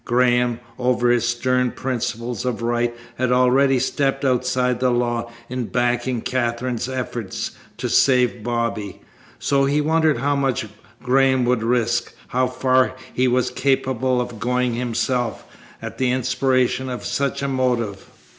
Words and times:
Graham, 0.03 0.59
over 0.79 1.11
his 1.11 1.27
stern 1.27 1.73
principles 1.73 2.43
of 2.43 2.63
right, 2.63 2.91
had 3.19 3.31
already 3.31 3.77
stepped 3.77 4.25
outside 4.25 4.79
the 4.79 4.89
law 4.89 5.29
in 5.47 5.65
backing 5.65 6.21
Katherine's 6.21 6.89
efforts 6.89 7.51
to 7.77 7.87
save 7.87 8.41
Bobby. 8.43 9.01
So 9.37 9.65
he 9.65 9.79
wondered 9.79 10.17
how 10.17 10.35
much 10.35 10.65
Graham 11.03 11.45
would 11.45 11.61
risk, 11.61 12.15
how 12.29 12.47
far 12.47 12.95
he 13.13 13.27
was 13.27 13.51
capable 13.51 14.19
of 14.19 14.39
going 14.39 14.73
himself, 14.73 15.45
at 15.83 15.99
the 15.99 16.09
inspiration 16.09 16.89
of 16.89 17.05
such 17.05 17.43
a 17.43 17.47
motive. 17.47 18.07